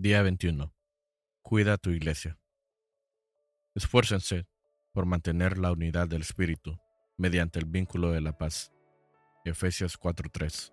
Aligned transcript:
Día 0.00 0.22
21. 0.22 0.72
Cuida 1.42 1.76
tu 1.76 1.90
iglesia. 1.90 2.38
Esfuércense 3.74 4.46
por 4.92 5.06
mantener 5.06 5.58
la 5.58 5.72
unidad 5.72 6.06
del 6.06 6.22
Espíritu 6.22 6.78
mediante 7.16 7.58
el 7.58 7.64
vínculo 7.64 8.12
de 8.12 8.20
la 8.20 8.38
paz. 8.38 8.72
Efesios 9.44 9.98
4:3. 9.98 10.72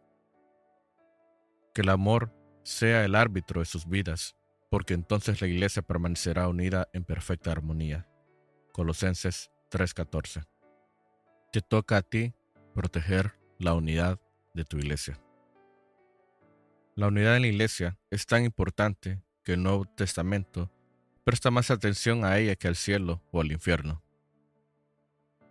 Que 1.74 1.82
el 1.82 1.90
amor 1.90 2.36
sea 2.62 3.04
el 3.04 3.16
árbitro 3.16 3.62
de 3.62 3.66
sus 3.66 3.88
vidas, 3.88 4.36
porque 4.70 4.94
entonces 4.94 5.42
la 5.42 5.48
iglesia 5.48 5.82
permanecerá 5.82 6.48
unida 6.48 6.88
en 6.94 7.04
perfecta 7.04 7.52
armonía. 7.52 8.08
Colosenses 8.74 9.50
3:14. 9.72 10.46
Te 11.52 11.62
toca 11.62 11.98
a 11.98 12.04
ti 12.04 12.36
proteger 12.76 13.40
la 13.58 13.74
unidad 13.74 14.20
de 14.54 14.66
tu 14.66 14.78
iglesia. 14.78 15.20
La 16.98 17.08
unidad 17.08 17.36
en 17.36 17.42
la 17.42 17.50
iglesia 17.50 18.00
es 18.10 18.26
tan 18.26 18.46
importante 18.46 19.22
que 19.44 19.54
el 19.54 19.64
Nuevo 19.64 19.84
Testamento 19.84 20.72
presta 21.26 21.52
más 21.52 21.70
atención 21.70 22.24
a 22.24 22.38
ella 22.38 22.56
que 22.56 22.70
al 22.70 22.78
cielo 22.78 23.22
o 23.32 23.42
al 23.42 23.52
infierno. 23.52 24.02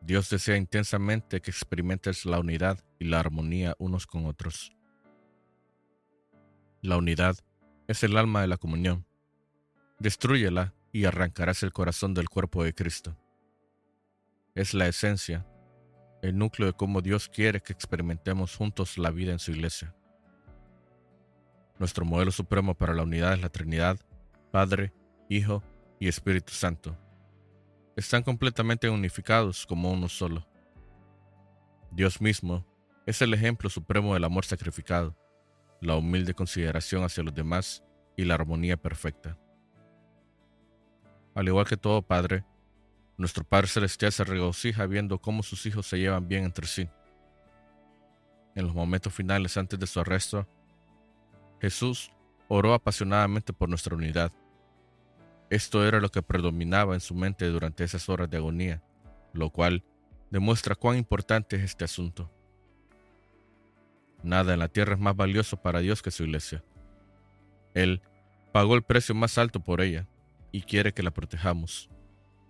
Dios 0.01 0.31
desea 0.31 0.57
intensamente 0.57 1.43
que 1.43 1.51
experimentes 1.51 2.25
la 2.25 2.39
unidad 2.39 2.83
y 2.99 3.05
la 3.05 3.21
armonía 3.21 3.75
unos 3.79 4.07
con 4.07 4.25
otros. 4.25 4.73
La 6.81 6.97
unidad 6.97 7.37
es 7.89 8.03
el 8.05 8.17
alma 8.17 8.41
de 8.41 8.47
la 8.47 8.57
comunión. 8.57 9.07
Destrúyela 9.99 10.73
y 10.93 11.05
arrancarás 11.05 11.63
el 11.63 11.75
corazón 11.75 12.15
del 12.15 12.31
cuerpo 12.31 12.65
de 12.65 12.75
Cristo. 12.75 13.19
Es 14.55 14.73
la 14.73 14.89
esencia, 14.89 15.47
el 16.23 16.39
núcleo 16.39 16.69
de 16.69 16.75
cómo 16.75 17.03
Dios 17.03 17.29
quiere 17.29 17.61
que 17.61 17.75
experimentemos 17.75 18.57
juntos 18.57 18.97
la 18.97 19.11
vida 19.11 19.33
en 19.33 19.39
su 19.39 19.51
iglesia. 19.51 19.95
Nuestro 21.79 22.05
modelo 22.05 22.31
supremo 22.31 22.75
para 22.75 22.95
la 22.95 23.03
unidad 23.03 23.35
es 23.35 23.41
la 23.41 23.49
Trinidad, 23.49 23.99
Padre, 24.53 24.93
Hijo 25.29 25.63
y 25.99 26.09
Espíritu 26.09 26.53
Santo. 26.53 26.97
Están 27.97 28.23
completamente 28.23 28.89
unificados 28.89 29.67
como 29.67 29.91
uno 29.91 30.09
solo. 30.09 30.47
Dios 31.91 32.21
mismo 32.21 32.65
es 33.07 33.23
el 33.23 33.35
ejemplo 33.35 33.69
supremo 33.71 34.15
del 34.15 34.25
amor 34.25 34.45
sacrificado, 34.45 35.17
la 35.81 35.97
humilde 35.97 36.35
consideración 36.35 37.03
hacia 37.05 37.23
los 37.23 37.35
demás 37.35 37.85
y 38.17 38.25
la 38.25 38.35
armonía 38.35 38.77
perfecta. 38.77 39.39
Al 41.35 41.49
igual 41.49 41.67
que 41.67 41.77
todo 41.77 42.03
padre, 42.03 42.45
nuestro 43.17 43.45
Padre 43.45 43.69
Celestial 43.69 44.11
se 44.11 44.25
regocija 44.25 44.87
viendo 44.87 45.21
cómo 45.21 45.43
sus 45.43 45.67
hijos 45.67 45.87
se 45.87 45.99
llevan 45.99 46.27
bien 46.27 46.45
entre 46.45 46.67
sí. 46.67 46.89
En 48.57 48.67
los 48.67 48.75
momentos 48.75 49.13
finales 49.13 49.57
antes 49.57 49.79
de 49.79 49.87
su 49.87 50.01
arresto, 50.01 50.49
Jesús 51.65 52.11
oró 52.47 52.75
apasionadamente 52.75 53.55
por 53.55 53.71
nuestra 53.71 53.97
unidad. 53.97 54.31
Esto 55.49 55.89
era 55.89 55.99
lo 55.99 56.11
que 56.11 56.21
predominaba 56.21 56.93
en 56.93 57.01
su 57.01 57.15
mente 57.15 57.47
durante 57.47 57.85
esas 57.85 58.07
horas 58.11 58.29
de 58.29 58.37
agonía, 58.37 58.83
lo 59.33 59.49
cual 59.49 59.83
demuestra 60.31 60.75
cuán 60.75 60.99
importante 60.99 61.57
es 61.57 61.63
este 61.63 61.85
asunto. 61.85 62.31
Nada 64.23 64.53
en 64.53 64.59
la 64.59 64.69
tierra 64.69 64.93
es 64.93 65.01
más 65.01 65.17
valioso 65.17 65.57
para 65.57 65.79
Dios 65.79 66.03
que 66.03 66.11
su 66.11 66.25
iglesia. 66.25 66.63
Él 67.73 68.03
pagó 68.53 68.75
el 68.75 68.83
precio 68.83 69.15
más 69.15 69.39
alto 69.39 69.59
por 69.61 69.81
ella 69.81 70.07
y 70.53 70.61
quiere 70.65 70.93
que 70.93 71.03
la 71.03 71.13
protejamos, 71.13 71.89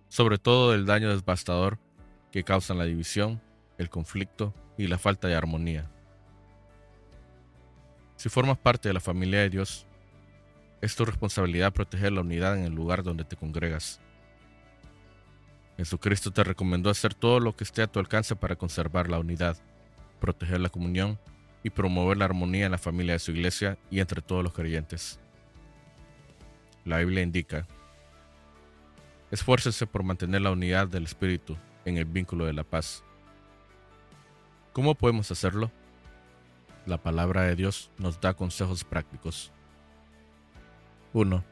sobre 0.09 0.39
todo 0.39 0.73
del 0.73 0.85
daño 0.85 1.07
devastador 1.07 1.79
que 2.33 2.43
causan 2.43 2.77
la 2.77 2.83
división, 2.83 3.41
el 3.77 3.89
conflicto 3.89 4.53
y 4.77 4.87
la 4.87 4.97
falta 4.97 5.29
de 5.29 5.35
armonía. 5.35 5.89
Si 8.15 8.29
formas 8.29 8.57
parte 8.57 8.89
de 8.89 8.93
la 8.93 8.99
familia 8.99 9.41
de 9.41 9.49
Dios, 9.49 9.85
es 10.81 10.95
tu 10.95 11.05
responsabilidad 11.05 11.73
proteger 11.73 12.11
la 12.11 12.21
unidad 12.21 12.57
en 12.57 12.65
el 12.65 12.73
lugar 12.73 13.03
donde 13.03 13.25
te 13.25 13.35
congregas. 13.35 13.99
Jesucristo 15.77 16.31
te 16.31 16.43
recomendó 16.43 16.89
hacer 16.89 17.13
todo 17.13 17.39
lo 17.39 17.55
que 17.55 17.65
esté 17.65 17.81
a 17.81 17.87
tu 17.87 17.99
alcance 17.99 18.35
para 18.35 18.55
conservar 18.55 19.09
la 19.09 19.19
unidad, 19.19 19.57
proteger 20.21 20.61
la 20.61 20.69
comunión 20.69 21.19
y 21.63 21.69
promover 21.69 22.17
la 22.17 22.25
armonía 22.25 22.65
en 22.65 22.71
la 22.71 22.77
familia 22.77 23.13
de 23.13 23.19
su 23.19 23.31
iglesia 23.31 23.77
y 23.89 23.99
entre 23.99 24.21
todos 24.21 24.43
los 24.43 24.53
creyentes. 24.53 25.19
La 26.85 26.99
Biblia 26.99 27.23
indica, 27.23 27.67
esfuércese 29.31 29.87
por 29.87 30.03
mantener 30.03 30.41
la 30.41 30.51
unidad 30.51 30.87
del 30.87 31.03
Espíritu 31.03 31.57
en 31.83 31.97
el 31.97 32.05
vínculo 32.05 32.45
de 32.45 32.53
la 32.53 32.63
paz. 32.63 33.03
¿Cómo 34.71 34.95
podemos 34.95 35.31
hacerlo? 35.31 35.71
La 36.85 36.97
palabra 36.97 37.43
de 37.43 37.55
Dios 37.55 37.91
nos 37.97 38.19
da 38.21 38.33
consejos 38.33 38.83
prácticos. 38.83 39.51
1. 41.13 41.43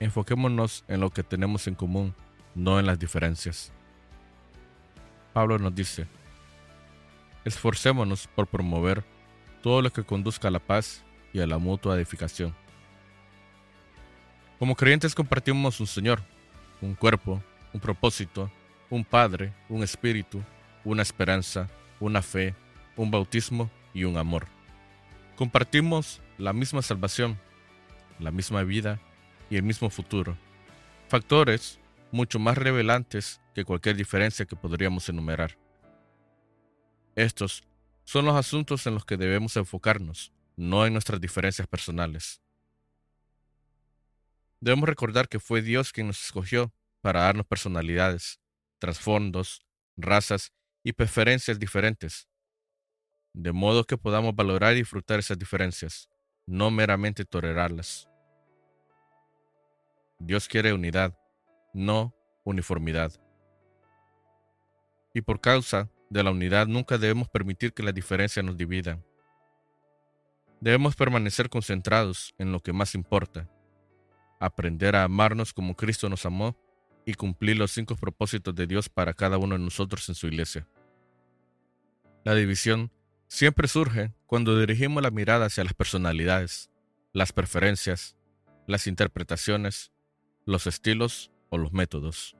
Enfoquémonos 0.00 0.84
en 0.88 1.00
lo 1.00 1.10
que 1.10 1.22
tenemos 1.22 1.66
en 1.66 1.74
común, 1.74 2.14
no 2.54 2.78
en 2.78 2.86
las 2.86 2.98
diferencias. 2.98 3.72
Pablo 5.32 5.58
nos 5.58 5.74
dice, 5.74 6.06
esforcémonos 7.44 8.26
por 8.28 8.46
promover 8.46 9.04
todo 9.62 9.82
lo 9.82 9.90
que 9.90 10.04
conduzca 10.04 10.48
a 10.48 10.50
la 10.50 10.58
paz 10.58 11.04
y 11.32 11.40
a 11.40 11.46
la 11.46 11.58
mutua 11.58 11.96
edificación. 11.96 12.54
Como 14.58 14.76
creyentes 14.76 15.14
compartimos 15.14 15.80
un 15.80 15.86
Señor, 15.86 16.22
un 16.80 16.94
cuerpo, 16.94 17.42
un 17.72 17.80
propósito, 17.80 18.50
un 18.90 19.04
Padre, 19.04 19.52
un 19.68 19.82
Espíritu, 19.82 20.42
una 20.84 21.02
esperanza, 21.02 21.68
una 21.98 22.22
fe, 22.22 22.54
un 22.96 23.10
bautismo 23.10 23.70
y 23.92 24.04
un 24.04 24.16
amor. 24.16 24.46
Compartimos 25.36 26.20
la 26.38 26.52
misma 26.52 26.80
salvación, 26.80 27.40
la 28.20 28.30
misma 28.30 28.62
vida 28.62 29.00
y 29.50 29.56
el 29.56 29.64
mismo 29.64 29.90
futuro. 29.90 30.36
Factores 31.08 31.80
mucho 32.12 32.38
más 32.38 32.56
revelantes 32.56 33.40
que 33.54 33.64
cualquier 33.64 33.96
diferencia 33.96 34.46
que 34.46 34.54
podríamos 34.54 35.08
enumerar. 35.08 35.58
Estos 37.16 37.64
son 38.04 38.26
los 38.26 38.36
asuntos 38.36 38.86
en 38.86 38.94
los 38.94 39.04
que 39.04 39.16
debemos 39.16 39.56
enfocarnos, 39.56 40.32
no 40.56 40.86
en 40.86 40.92
nuestras 40.92 41.20
diferencias 41.20 41.66
personales. 41.66 42.40
Debemos 44.60 44.88
recordar 44.88 45.28
que 45.28 45.40
fue 45.40 45.62
Dios 45.62 45.92
quien 45.92 46.06
nos 46.06 46.24
escogió 46.24 46.72
para 47.00 47.22
darnos 47.22 47.46
personalidades, 47.46 48.40
trasfondos, 48.78 49.64
razas 49.96 50.52
y 50.84 50.92
preferencias 50.92 51.58
diferentes, 51.58 52.28
de 53.34 53.52
modo 53.52 53.84
que 53.84 53.98
podamos 53.98 54.34
valorar 54.34 54.74
y 54.74 54.76
disfrutar 54.76 55.18
esas 55.18 55.38
diferencias, 55.38 56.08
no 56.46 56.70
meramente 56.70 57.24
tolerarlas. 57.24 58.08
Dios 60.20 60.46
quiere 60.48 60.72
unidad, 60.72 61.18
no 61.74 62.14
uniformidad. 62.44 63.12
Y 65.12 65.20
por 65.20 65.40
causa 65.40 65.90
de 66.08 66.22
la 66.22 66.30
unidad 66.30 66.68
nunca 66.68 66.96
debemos 66.96 67.28
permitir 67.28 67.72
que 67.72 67.82
las 67.82 67.94
diferencias 67.94 68.44
nos 68.44 68.56
dividan. 68.56 69.04
Debemos 70.60 70.94
permanecer 70.94 71.50
concentrados 71.50 72.34
en 72.38 72.52
lo 72.52 72.60
que 72.60 72.72
más 72.72 72.94
importa, 72.94 73.50
aprender 74.38 74.94
a 74.94 75.02
amarnos 75.02 75.52
como 75.52 75.74
Cristo 75.74 76.08
nos 76.08 76.24
amó 76.24 76.56
y 77.04 77.14
cumplir 77.14 77.58
los 77.58 77.72
cinco 77.72 77.96
propósitos 77.96 78.54
de 78.54 78.66
Dios 78.66 78.88
para 78.88 79.12
cada 79.12 79.38
uno 79.38 79.56
de 79.56 79.64
nosotros 79.64 80.08
en 80.08 80.14
su 80.14 80.28
iglesia. 80.28 80.66
La 82.24 82.34
división 82.34 82.90
siempre 83.28 83.68
surge 83.68 84.12
cuando 84.26 84.58
dirigimos 84.58 85.02
la 85.02 85.10
mirada 85.10 85.46
hacia 85.46 85.64
las 85.64 85.74
personalidades, 85.74 86.70
las 87.12 87.32
preferencias, 87.32 88.16
las 88.66 88.86
interpretaciones, 88.86 89.92
los 90.44 90.66
estilos 90.66 91.30
o 91.50 91.58
los 91.58 91.72
métodos. 91.72 92.36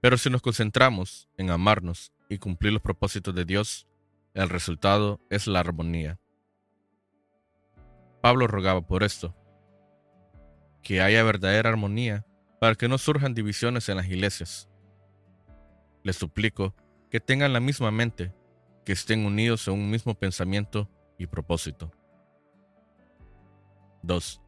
Pero 0.00 0.16
si 0.16 0.30
nos 0.30 0.42
concentramos 0.42 1.28
en 1.36 1.50
amarnos 1.50 2.12
y 2.28 2.38
cumplir 2.38 2.72
los 2.72 2.82
propósitos 2.82 3.34
de 3.34 3.44
Dios, 3.44 3.88
el 4.34 4.48
resultado 4.48 5.20
es 5.30 5.46
la 5.46 5.60
armonía. 5.60 6.20
Pablo 8.20 8.46
rogaba 8.46 8.86
por 8.86 9.02
esto, 9.02 9.34
que 10.82 11.00
haya 11.00 11.22
verdadera 11.22 11.70
armonía 11.70 12.24
para 12.60 12.74
que 12.74 12.88
no 12.88 12.98
surjan 12.98 13.34
divisiones 13.34 13.88
en 13.88 13.96
las 13.96 14.06
iglesias. 14.06 14.68
Les 16.02 16.16
suplico 16.16 16.74
que 17.10 17.20
tengan 17.20 17.52
la 17.52 17.60
misma 17.60 17.90
mente 17.90 18.32
que 18.88 18.94
estén 18.94 19.26
unidos 19.26 19.68
en 19.68 19.74
un 19.74 19.90
mismo 19.90 20.14
pensamiento 20.14 20.88
y 21.18 21.26
propósito. 21.26 21.92
2. 24.02 24.40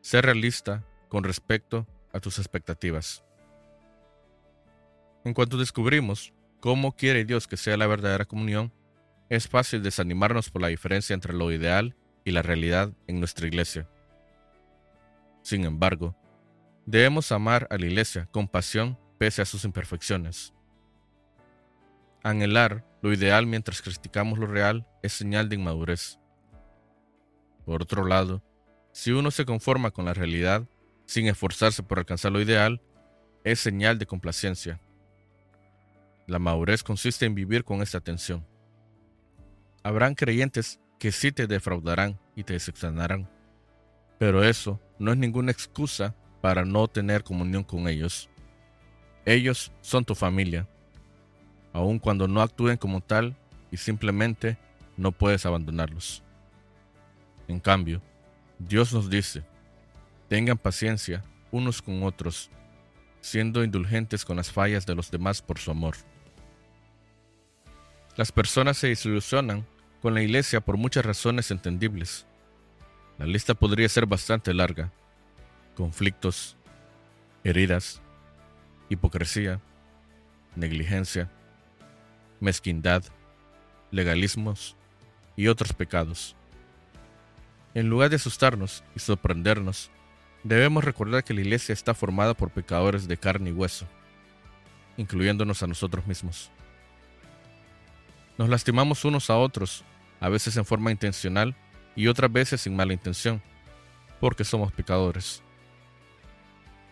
Ser 0.00 0.24
realista 0.24 0.82
con 1.10 1.24
respecto 1.24 1.86
a 2.10 2.18
tus 2.18 2.38
expectativas. 2.38 3.22
En 5.26 5.34
cuanto 5.34 5.58
descubrimos 5.58 6.32
cómo 6.58 6.96
quiere 6.96 7.26
Dios 7.26 7.46
que 7.46 7.58
sea 7.58 7.76
la 7.76 7.86
verdadera 7.86 8.24
comunión, 8.24 8.72
es 9.28 9.46
fácil 9.46 9.82
desanimarnos 9.82 10.48
por 10.48 10.62
la 10.62 10.68
diferencia 10.68 11.12
entre 11.12 11.34
lo 11.34 11.52
ideal 11.52 11.94
y 12.24 12.30
la 12.30 12.40
realidad 12.40 12.94
en 13.08 13.18
nuestra 13.20 13.46
iglesia. 13.46 13.90
Sin 15.42 15.66
embargo, 15.66 16.16
debemos 16.86 17.30
amar 17.30 17.68
a 17.68 17.76
la 17.76 17.84
iglesia 17.84 18.26
con 18.32 18.48
pasión 18.48 18.98
pese 19.18 19.42
a 19.42 19.44
sus 19.44 19.66
imperfecciones. 19.66 20.54
Anhelar 22.22 22.84
lo 23.02 23.12
ideal 23.12 23.46
mientras 23.46 23.82
criticamos 23.82 24.38
lo 24.38 24.46
real 24.46 24.86
es 25.02 25.12
señal 25.12 25.48
de 25.48 25.56
inmadurez. 25.56 26.18
Por 27.64 27.82
otro 27.82 28.04
lado, 28.04 28.42
Si 28.94 29.10
uno 29.10 29.30
se 29.30 29.46
conforma 29.46 29.90
con 29.90 30.04
la 30.04 30.12
realidad 30.12 30.68
sin 31.06 31.26
esforzarse 31.26 31.82
por 31.82 31.98
alcanzar 31.98 32.30
lo 32.30 32.42
ideal, 32.42 32.82
es 33.42 33.58
señal 33.58 33.98
de 33.98 34.04
complacencia. 34.04 34.80
La 36.26 36.38
madurez 36.38 36.82
consiste 36.82 37.24
en 37.24 37.34
vivir 37.34 37.64
con 37.64 37.80
esta 37.80 38.00
tensión. 38.00 38.46
Habrán 39.82 40.14
creyentes 40.14 40.78
que 40.98 41.10
sí 41.10 41.32
te 41.32 41.46
defraudarán 41.46 42.20
y 42.36 42.44
te 42.44 42.52
decepcionarán, 42.52 43.28
pero 44.18 44.44
eso 44.44 44.78
no 44.98 45.10
es 45.12 45.18
ninguna 45.18 45.50
excusa 45.50 46.14
para 46.42 46.64
no 46.64 46.86
tener 46.86 47.24
comunión 47.24 47.64
con 47.64 47.88
ellos. 47.88 48.28
Ellos 49.24 49.72
son 49.80 50.04
tu 50.04 50.14
familia, 50.14 50.68
aun 51.72 51.98
cuando 51.98 52.28
no 52.28 52.42
actúen 52.42 52.76
como 52.76 53.00
tal 53.00 53.36
y 53.70 53.76
simplemente 53.76 54.58
no 54.96 55.12
puedes 55.12 55.46
abandonarlos. 55.46 56.22
En 57.48 57.60
cambio, 57.60 58.02
Dios 58.58 58.92
nos 58.92 59.10
dice, 59.10 59.42
tengan 60.28 60.58
paciencia 60.58 61.24
unos 61.50 61.82
con 61.82 62.02
otros, 62.02 62.50
siendo 63.20 63.64
indulgentes 63.64 64.24
con 64.24 64.36
las 64.36 64.50
fallas 64.50 64.86
de 64.86 64.94
los 64.94 65.10
demás 65.10 65.42
por 65.42 65.58
su 65.58 65.70
amor. 65.70 65.96
Las 68.16 68.32
personas 68.32 68.76
se 68.76 68.88
desilusionan 68.88 69.66
con 70.00 70.14
la 70.14 70.22
iglesia 70.22 70.60
por 70.60 70.76
muchas 70.76 71.04
razones 71.04 71.50
entendibles. 71.50 72.26
La 73.18 73.26
lista 73.26 73.54
podría 73.54 73.88
ser 73.88 74.06
bastante 74.06 74.52
larga. 74.52 74.92
Conflictos, 75.76 76.56
heridas, 77.44 78.02
hipocresía, 78.88 79.60
negligencia, 80.56 81.30
mezquindad, 82.42 83.04
legalismos 83.90 84.76
y 85.36 85.46
otros 85.46 85.72
pecados. 85.72 86.36
En 87.72 87.88
lugar 87.88 88.10
de 88.10 88.16
asustarnos 88.16 88.84
y 88.94 88.98
sorprendernos, 88.98 89.90
debemos 90.42 90.84
recordar 90.84 91.24
que 91.24 91.34
la 91.34 91.40
iglesia 91.40 91.72
está 91.72 91.94
formada 91.94 92.34
por 92.34 92.50
pecadores 92.50 93.08
de 93.08 93.16
carne 93.16 93.50
y 93.50 93.52
hueso, 93.52 93.86
incluyéndonos 94.96 95.62
a 95.62 95.66
nosotros 95.66 96.06
mismos. 96.06 96.50
Nos 98.36 98.48
lastimamos 98.48 99.04
unos 99.04 99.30
a 99.30 99.38
otros, 99.38 99.84
a 100.20 100.28
veces 100.28 100.56
en 100.56 100.64
forma 100.64 100.90
intencional 100.90 101.54
y 101.94 102.08
otras 102.08 102.30
veces 102.30 102.60
sin 102.60 102.74
mala 102.74 102.92
intención, 102.92 103.40
porque 104.20 104.44
somos 104.44 104.72
pecadores. 104.72 105.42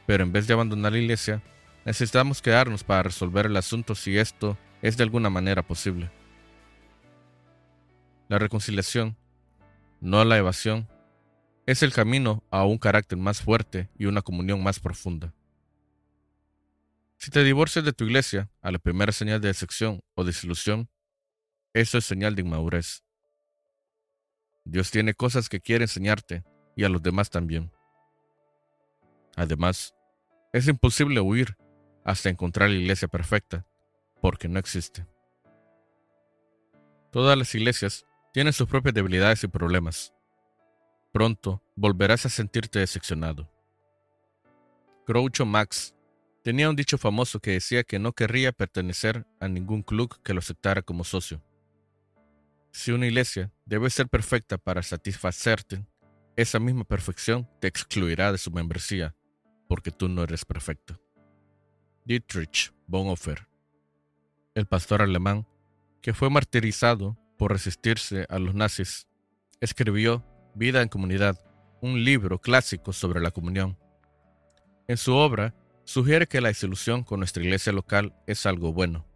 Pero 0.06 0.22
en 0.22 0.32
vez 0.32 0.46
de 0.46 0.54
abandonar 0.54 0.92
la 0.92 0.98
iglesia, 0.98 1.42
necesitamos 1.84 2.40
quedarnos 2.40 2.84
para 2.84 3.02
resolver 3.02 3.46
el 3.46 3.56
asunto 3.56 3.94
si 3.94 4.16
esto 4.16 4.56
es 4.82 4.96
de 4.96 5.04
alguna 5.04 5.30
manera 5.30 5.62
posible. 5.62 6.10
La 8.28 8.38
reconciliación 8.38 9.16
no 10.00 10.24
la 10.24 10.38
evasión, 10.38 10.88
es 11.66 11.82
el 11.82 11.92
camino 11.92 12.42
a 12.50 12.64
un 12.64 12.78
carácter 12.78 13.18
más 13.18 13.42
fuerte 13.42 13.90
y 13.96 14.06
una 14.06 14.22
comunión 14.22 14.62
más 14.62 14.80
profunda. 14.80 15.34
Si 17.18 17.30
te 17.30 17.44
divorcias 17.44 17.84
de 17.84 17.92
tu 17.92 18.04
iglesia 18.04 18.48
a 18.62 18.72
la 18.72 18.78
primera 18.78 19.12
señal 19.12 19.40
de 19.40 19.48
decepción 19.48 20.02
o 20.14 20.24
desilusión, 20.24 20.88
eso 21.74 21.98
es 21.98 22.04
señal 22.04 22.34
de 22.34 22.42
inmadurez. 22.42 23.04
Dios 24.64 24.90
tiene 24.90 25.14
cosas 25.14 25.48
que 25.48 25.60
quiere 25.60 25.84
enseñarte 25.84 26.44
y 26.76 26.84
a 26.84 26.88
los 26.88 27.02
demás 27.02 27.28
también. 27.28 27.70
Además, 29.36 29.94
es 30.52 30.66
imposible 30.66 31.20
huir 31.20 31.56
hasta 32.04 32.30
encontrar 32.30 32.70
la 32.70 32.76
iglesia 32.76 33.06
perfecta, 33.06 33.66
porque 34.20 34.48
no 34.48 34.58
existe. 34.58 35.06
Todas 37.10 37.36
las 37.36 37.54
iglesias 37.54 38.06
tienen 38.32 38.52
sus 38.52 38.68
propias 38.68 38.94
debilidades 38.94 39.42
y 39.44 39.48
problemas. 39.48 40.12
Pronto 41.12 41.62
volverás 41.74 42.26
a 42.26 42.28
sentirte 42.28 42.78
decepcionado. 42.78 43.50
Groucho 45.06 45.44
Max 45.44 45.94
tenía 46.44 46.70
un 46.70 46.76
dicho 46.76 46.98
famoso 46.98 47.40
que 47.40 47.52
decía 47.52 47.82
que 47.82 47.98
no 47.98 48.12
querría 48.12 48.52
pertenecer 48.52 49.26
a 49.40 49.48
ningún 49.48 49.82
club 49.82 50.20
que 50.22 50.34
lo 50.34 50.38
aceptara 50.38 50.82
como 50.82 51.02
socio. 51.02 51.42
Si 52.72 52.92
una 52.92 53.06
iglesia 53.06 53.52
debe 53.66 53.90
ser 53.90 54.08
perfecta 54.08 54.56
para 54.56 54.82
satisfacerte, 54.82 55.84
esa 56.36 56.60
misma 56.60 56.84
perfección 56.84 57.48
te 57.60 57.66
excluirá 57.66 58.30
de 58.30 58.38
su 58.38 58.52
membresía, 58.52 59.16
porque 59.68 59.90
tú 59.90 60.08
no 60.08 60.22
eres 60.22 60.44
perfecto. 60.44 61.00
Dietrich 62.04 62.72
Bonhoeffer, 62.86 63.49
el 64.54 64.66
pastor 64.66 65.02
alemán 65.02 65.46
que 66.02 66.14
fue 66.14 66.30
martirizado 66.30 67.16
por 67.38 67.52
resistirse 67.52 68.26
a 68.28 68.38
los 68.38 68.54
nazis, 68.54 69.06
escribió 69.60 70.24
Vida 70.54 70.82
en 70.82 70.88
Comunidad, 70.88 71.38
un 71.80 72.04
libro 72.04 72.40
clásico 72.40 72.92
sobre 72.92 73.20
la 73.20 73.30
comunión. 73.30 73.78
En 74.88 74.96
su 74.96 75.14
obra, 75.14 75.54
sugiere 75.84 76.26
que 76.26 76.40
la 76.40 76.48
desilusión 76.48 77.04
con 77.04 77.20
nuestra 77.20 77.42
iglesia 77.42 77.72
local 77.72 78.14
es 78.26 78.44
algo 78.46 78.72
bueno, 78.72 79.06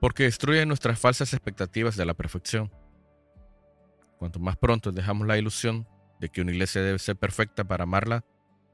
porque 0.00 0.24
destruye 0.24 0.64
nuestras 0.66 0.98
falsas 0.98 1.32
expectativas 1.32 1.96
de 1.96 2.04
la 2.04 2.14
perfección. 2.14 2.70
Cuanto 4.18 4.38
más 4.38 4.56
pronto 4.56 4.92
dejamos 4.92 5.26
la 5.26 5.38
ilusión 5.38 5.88
de 6.20 6.28
que 6.28 6.42
una 6.42 6.52
iglesia 6.52 6.82
debe 6.82 6.98
ser 6.98 7.16
perfecta 7.16 7.64
para 7.64 7.84
amarla, 7.84 8.24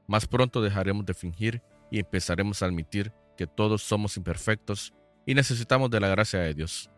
más 0.07 0.27
pronto 0.27 0.61
dejaremos 0.61 1.05
de 1.05 1.13
fingir 1.13 1.61
y 1.89 1.99
empezaremos 1.99 2.61
a 2.61 2.65
admitir 2.65 3.13
que 3.37 3.47
todos 3.47 3.81
somos 3.83 4.17
imperfectos 4.17 4.93
y 5.27 5.35
necesitamos 5.35 5.91
de 5.91 5.99
la 5.99 6.07
gracia 6.07 6.39
de 6.39 6.53
Dios. 6.53 6.89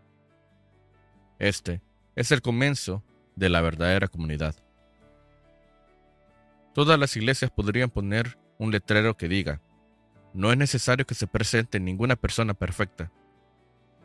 Este 1.40 1.82
es 2.16 2.32
el 2.32 2.44
comienzo 2.44 3.04
de 3.36 3.50
la 3.50 3.60
verdadera 3.60 4.08
comunidad. 4.08 4.56
Todas 6.76 7.00
las 7.00 7.18
iglesias 7.18 7.50
podrían 7.50 7.90
poner 7.90 8.38
un 8.60 8.72
letrero 8.72 9.18
que 9.18 9.28
diga, 9.28 9.62
no 10.36 10.52
es 10.52 10.58
necesario 10.60 11.08
que 11.08 11.16
se 11.16 11.26
presente 11.26 11.80
ninguna 11.80 12.16
persona 12.16 12.54
perfecta. 12.54 13.12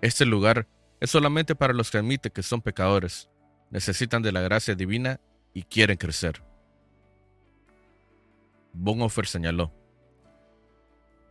Este 0.01 0.25
lugar 0.25 0.67
es 1.01 1.11
solamente 1.11 1.55
para 1.55 1.75
los 1.75 1.91
que 1.91 1.99
admiten 1.99 2.33
que 2.33 2.43
son 2.43 2.63
pecadores, 2.63 3.29
necesitan 3.71 4.23
de 4.23 4.33
la 4.33 4.41
gracia 4.41 4.75
divina 4.75 5.21
y 5.53 5.65
quieren 5.65 5.99
crecer. 5.99 6.43
Bonhoeffer 8.73 9.27
señaló, 9.27 9.71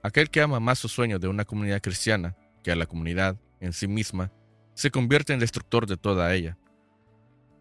aquel 0.03 0.29
que 0.29 0.41
ama 0.41 0.59
más 0.59 0.77
su 0.77 0.87
sueño 0.87 1.17
de 1.17 1.27
una 1.27 1.43
comunidad 1.43 1.81
cristiana 1.81 2.37
que 2.63 2.71
a 2.71 2.75
la 2.75 2.85
comunidad 2.85 3.37
en 3.59 3.73
sí 3.73 3.87
misma 3.87 4.31
se 4.73 4.91
convierte 4.91 5.33
en 5.33 5.39
destructor 5.39 5.85
de 5.85 5.97
toda 5.97 6.33
ella. 6.33 6.57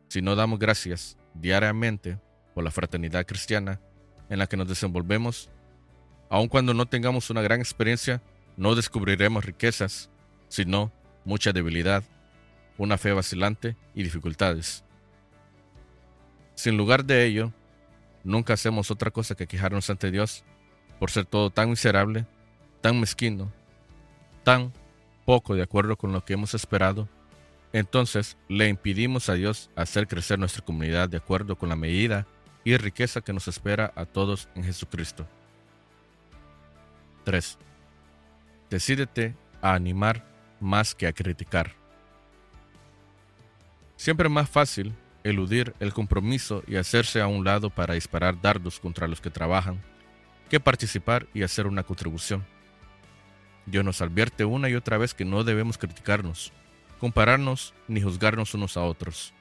Si 0.08 0.22
no 0.22 0.37
damos 0.37 0.58
gracias 0.58 1.19
diariamente 1.34 2.19
por 2.54 2.64
la 2.64 2.70
fraternidad 2.70 3.26
cristiana 3.26 3.81
en 4.31 4.38
la 4.38 4.46
que 4.46 4.56
nos 4.56 4.69
desenvolvemos, 4.69 5.50
aun 6.30 6.49
cuando 6.49 6.75
no 6.75 6.87
tengamos 6.87 7.30
una 7.30 7.42
gran 7.42 7.61
experiencia, 7.61 8.23
no 8.56 8.75
descubriremos 8.75 9.44
riquezas, 9.44 10.11
sino 10.49 10.92
mucha 11.25 11.52
debilidad, 11.52 12.04
una 12.78 12.99
fe 12.99 13.12
vacilante 13.12 13.76
y 13.94 14.02
dificultades. 14.02 14.85
Sin 16.54 16.76
lugar 16.76 17.04
de 17.04 17.25
ello, 17.25 17.52
nunca 18.25 18.54
hacemos 18.54 18.90
otra 18.90 19.11
cosa 19.11 19.35
que 19.35 19.47
quejarnos 19.47 19.88
ante 19.90 20.11
Dios 20.11 20.44
por 20.99 21.11
ser 21.11 21.25
todo 21.25 21.50
tan 21.50 21.71
miserable, 21.71 22.26
tan 22.80 23.00
mezquino, 23.00 23.52
tan 24.44 24.73
poco 25.25 25.55
de 25.55 25.62
acuerdo 25.62 25.97
con 25.97 26.12
lo 26.12 26.25
que 26.25 26.35
hemos 26.35 26.55
esperado, 26.55 27.09
entonces 27.73 28.37
le 28.49 28.69
impidimos 28.69 29.29
a 29.29 29.35
Dios 29.35 29.71
hacer 29.76 30.07
crecer 30.07 30.38
nuestra 30.38 30.64
comunidad 30.64 31.09
de 31.09 31.17
acuerdo 31.17 31.57
con 31.57 31.69
la 31.69 31.76
medida 31.76 32.26
y 32.64 32.76
riqueza 32.76 33.23
que 33.23 33.33
nos 33.33 33.49
espera 33.49 33.93
a 33.97 34.05
todos 34.05 34.49
en 34.55 34.64
Jesucristo. 34.64 35.26
3. 37.25 37.59
Decídete 38.71 39.35
a 39.61 39.75
animar 39.75 40.25
más 40.61 40.95
que 40.95 41.07
a 41.07 41.12
criticar. 41.12 41.73
Siempre 43.97 44.29
es 44.29 44.33
más 44.33 44.49
fácil 44.49 44.95
eludir 45.25 45.75
el 45.81 45.93
compromiso 45.93 46.62
y 46.67 46.76
hacerse 46.76 47.21
a 47.21 47.26
un 47.26 47.45
lado 47.45 47.71
para 47.71 47.95
disparar 47.95 48.41
dardos 48.41 48.81
contra 48.81 49.07
los 49.07 49.21
que 49.21 49.31
trabajan 49.31 49.81
que 50.50 50.61
participar 50.61 51.26
y 51.33 51.43
hacer 51.43 51.67
una 51.67 51.83
contribución. 51.83 52.45
Dios 53.66 53.85
nos 53.85 54.02
advierte 54.02 54.45
una 54.45 54.69
y 54.69 54.75
otra 54.75 54.99
vez 54.99 55.14
que 55.14 55.25
no 55.25 55.45
debemos 55.45 55.78
criticarnos, 55.78 56.52
compararnos 56.99 57.75
ni 57.88 58.00
juzgarnos 58.00 58.54
unos 58.54 58.76
a 58.76 58.83
otros. 58.83 59.33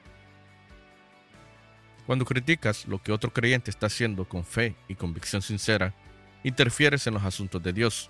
Cuando 2.05 2.25
criticas 2.25 2.87
lo 2.87 3.01
que 3.01 3.11
otro 3.11 3.31
creyente 3.31 3.71
está 3.71 3.87
haciendo 3.87 4.25
con 4.27 4.43
fe 4.43 4.75
y 4.87 4.95
convicción 4.95 5.41
sincera, 5.41 5.93
interfieres 6.43 7.05
en 7.07 7.13
los 7.13 7.23
asuntos 7.23 7.61
de 7.61 7.73
Dios. 7.73 8.09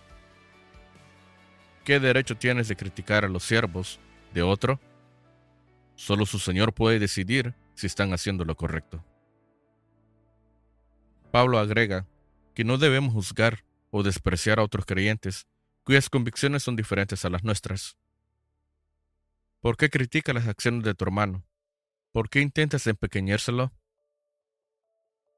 ¿Qué 1.83 1.99
derecho 1.99 2.35
tienes 2.35 2.67
de 2.67 2.75
criticar 2.75 3.25
a 3.25 3.29
los 3.29 3.43
siervos 3.43 3.99
de 4.33 4.41
otro? 4.41 4.79
Solo 5.95 6.25
su 6.25 6.39
Señor 6.39 6.73
puede 6.73 6.99
decidir 6.99 7.53
si 7.75 7.87
están 7.87 8.13
haciendo 8.13 8.45
lo 8.45 8.55
correcto. 8.55 9.03
Pablo 11.31 11.59
agrega 11.59 12.05
que 12.53 12.63
no 12.63 12.77
debemos 12.77 13.13
juzgar 13.13 13.63
o 13.89 14.03
despreciar 14.03 14.59
a 14.59 14.63
otros 14.63 14.85
creyentes 14.85 15.47
cuyas 15.83 16.09
convicciones 16.09 16.63
son 16.63 16.75
diferentes 16.75 17.25
a 17.25 17.29
las 17.29 17.43
nuestras. 17.43 17.97
¿Por 19.61 19.77
qué 19.77 19.89
critica 19.89 20.33
las 20.33 20.47
acciones 20.47 20.83
de 20.83 20.93
tu 20.93 21.05
hermano? 21.05 21.43
¿Por 22.11 22.29
qué 22.29 22.41
intentas 22.41 22.87
empequeñérselo? 22.87 23.71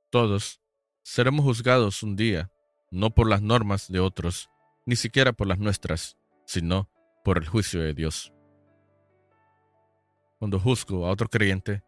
Todos 0.09 0.61
seremos 1.01 1.43
juzgados 1.43 2.03
un 2.03 2.15
día, 2.15 2.51
no 2.91 3.09
por 3.09 3.29
las 3.29 3.41
normas 3.41 3.91
de 3.91 3.99
otros, 3.99 4.49
ni 4.85 4.95
siquiera 4.95 5.33
por 5.33 5.47
las 5.47 5.59
nuestras, 5.59 6.17
sino 6.45 6.89
por 7.23 7.37
el 7.37 7.47
juicio 7.47 7.81
de 7.81 7.93
Dios. 7.93 8.33
Cuando 10.39 10.59
juzgo 10.59 11.05
a 11.05 11.11
otro 11.11 11.29
creyente, 11.29 11.83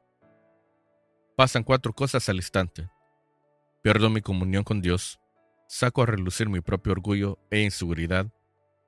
pasan 1.35 1.63
cuatro 1.63 1.93
cosas 1.93 2.27
al 2.29 2.37
instante. 2.37 2.89
Pierdo 3.81 4.09
mi 4.09 4.21
comunión 4.21 4.63
con 4.63 4.81
Dios, 4.81 5.19
saco 5.67 6.03
a 6.03 6.05
relucir 6.05 6.49
mi 6.49 6.61
propio 6.61 6.93
orgullo 6.93 7.37
e 7.51 7.61
inseguridad, 7.61 8.31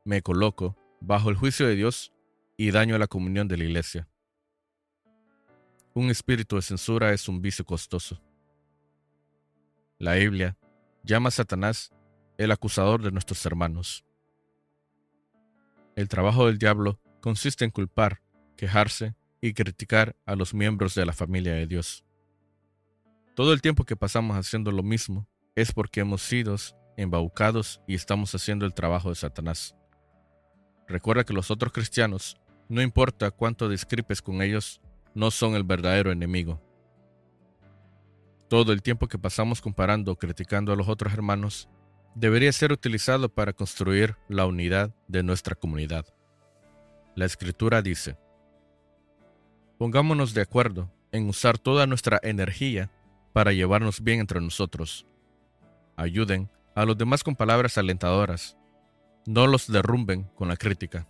me 0.08 0.22
coloco 0.22 0.78
bajo 1.02 1.30
el 1.30 1.36
juicio 1.36 1.68
de 1.68 1.76
Dios 1.76 2.14
y 2.56 2.72
daño 2.72 2.96
a 2.96 2.98
la 2.98 3.08
comunión 3.08 3.50
de 3.50 3.58
la 3.58 3.66
iglesia. 3.66 4.08
Un 5.94 6.10
espíritu 6.10 6.56
de 6.56 6.62
censura 6.62 7.12
es 7.12 7.28
un 7.28 7.42
vicio 7.42 7.66
costoso. 7.66 8.22
La 10.00 10.14
Biblia 10.14 10.58
llama 11.04 11.28
a 11.28 11.32
Satanás 11.32 11.92
el 12.38 12.52
acusador 12.52 13.02
de 13.02 13.12
nuestros 13.12 13.46
hermanos. 13.46 14.06
El 15.98 16.08
trabajo 16.08 16.46
del 16.46 16.58
diablo 16.58 17.02
consiste 17.20 17.66
en 17.66 17.72
culpar, 17.72 18.22
quejarse 18.56 19.14
y 19.42 19.54
criticar 19.54 20.16
a 20.26 20.36
los 20.36 20.54
miembros 20.54 20.96
de 20.96 21.06
la 21.06 21.12
familia 21.12 21.54
de 21.54 21.68
Dios. 21.68 22.06
Todo 23.36 23.52
el 23.52 23.62
tiempo 23.62 23.84
que 23.84 23.98
pasamos 23.98 24.38
haciendo 24.38 24.72
lo 24.72 24.84
mismo 24.84 25.28
es 25.54 25.74
porque 25.74 26.00
hemos 26.00 26.22
sido 26.22 26.56
embaucados 26.96 27.82
y 27.88 27.96
estamos 27.96 28.34
haciendo 28.34 28.66
el 28.66 28.74
trabajo 28.74 29.10
de 29.10 29.16
Satanás. 29.16 29.76
Recuerda 30.88 31.24
que 31.24 31.34
los 31.34 31.52
otros 31.52 31.74
cristianos, 31.74 32.38
no 32.70 32.82
importa 32.82 33.32
cuánto 33.32 33.70
discrepes 33.70 34.22
con 34.22 34.42
ellos, 34.42 34.82
no 35.14 35.32
son 35.32 35.56
el 35.56 35.64
verdadero 35.64 36.12
enemigo. 36.12 36.62
Todo 38.48 38.72
el 38.72 38.82
tiempo 38.82 39.08
que 39.08 39.18
pasamos 39.18 39.62
comparando 39.62 40.14
o 40.14 40.16
criticando 40.16 40.72
a 40.72 40.76
los 40.76 40.88
otros 40.88 41.14
hermanos 41.14 41.68
debería 42.16 42.52
ser 42.54 42.72
utilizado 42.72 43.30
para 43.30 43.54
construir 43.54 44.16
la 44.30 44.46
unidad 44.46 44.96
de 45.08 45.24
nuestra 45.24 45.56
comunidad. 45.56 46.06
La 47.16 47.26
escritura 47.26 47.82
dice, 47.82 48.18
pongámonos 49.78 50.34
de 50.34 50.42
acuerdo 50.42 50.90
en 51.12 51.28
usar 51.28 51.58
toda 51.58 51.86
nuestra 51.88 52.20
energía 52.24 52.92
para 53.34 53.52
llevarnos 53.52 54.02
bien 54.02 54.20
entre 54.20 54.40
nosotros. 54.40 55.06
Ayuden 55.96 56.50
a 56.76 56.86
los 56.86 56.98
demás 56.98 57.24
con 57.24 57.36
palabras 57.36 57.78
alentadoras, 57.78 58.58
no 59.28 59.46
los 59.46 59.70
derrumben 59.70 60.24
con 60.36 60.48
la 60.48 60.56
crítica. 60.56 61.06